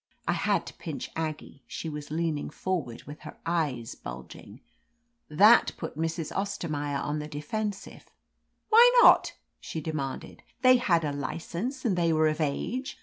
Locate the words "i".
0.27-0.33